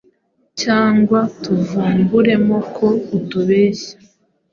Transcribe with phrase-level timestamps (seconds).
[0.61, 3.95] cyangwa tuvumburemo ko utubeshya.